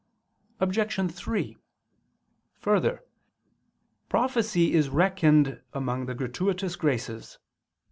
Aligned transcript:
Obj. 0.59 1.11
3: 1.13 1.57
Further, 2.55 3.05
prophecy 4.09 4.73
is 4.73 4.89
reckoned 4.89 5.61
among 5.75 6.07
the 6.07 6.15
gratuitous 6.15 6.75
graces. 6.75 7.37